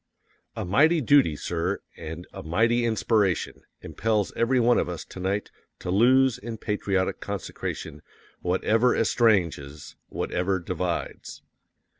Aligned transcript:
_A 0.57 0.67
MIGHTY 0.67 0.99
DUTY, 1.01 1.35
SIR, 1.35 1.79
AND 1.95 2.25
A 2.33 2.41
MIGHTY 2.41 2.85
INSPIRATION 2.85 3.61
impels 3.81 4.33
every 4.35 4.59
one 4.59 4.79
of 4.79 4.89
us 4.89 5.05
to 5.05 5.19
night 5.19 5.51
to 5.77 5.91
lose 5.91 6.39
in 6.39 6.57
patriotic 6.57 7.19
consecration 7.19 8.01
WHATEVER 8.41 8.95
ESTRANGES, 8.95 9.97
WHATEVER 10.09 10.59
DIVIDES. 10.61 11.43